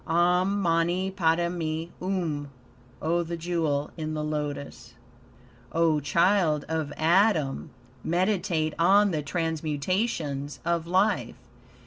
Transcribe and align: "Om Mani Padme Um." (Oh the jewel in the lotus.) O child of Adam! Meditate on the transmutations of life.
"Om 0.07 0.59
Mani 0.59 1.11
Padme 1.11 1.83
Um." 2.01 2.49
(Oh 3.03 3.21
the 3.21 3.37
jewel 3.37 3.91
in 3.95 4.15
the 4.15 4.23
lotus.) 4.23 4.95
O 5.73 5.99
child 5.99 6.65
of 6.67 6.91
Adam! 6.97 7.69
Meditate 8.03 8.73
on 8.79 9.11
the 9.11 9.21
transmutations 9.21 10.59
of 10.65 10.87
life. 10.87 11.37